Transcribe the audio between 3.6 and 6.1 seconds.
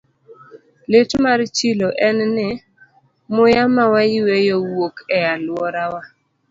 ma wayueyo wuok e alworawa.